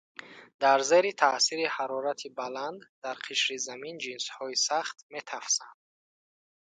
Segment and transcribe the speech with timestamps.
[0.61, 5.79] Дар зери таъсири ҳарорати баланд дар қишри Замин ҷинсҳои сахт метафсанд.